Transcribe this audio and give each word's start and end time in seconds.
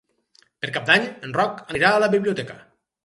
Per 0.63 0.69
Cap 0.77 0.87
d'Any 0.87 1.05
en 1.27 1.35
Roc 1.41 1.61
anirà 1.75 1.93
a 1.93 2.01
la 2.05 2.11
biblioteca. 2.17 2.57